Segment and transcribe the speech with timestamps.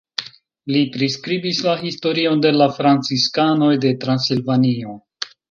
[0.75, 4.99] Li priskribis la historion de la franciskanoj de Transilvanio.